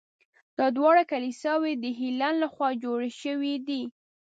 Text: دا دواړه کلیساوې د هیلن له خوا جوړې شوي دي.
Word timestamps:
دا 0.57 0.67
دواړه 0.77 1.03
کلیساوې 1.11 1.73
د 1.77 1.85
هیلن 1.99 2.33
له 2.43 2.47
خوا 2.53 2.69
جوړې 2.83 3.09
شوي 3.21 3.55
دي. 3.67 3.83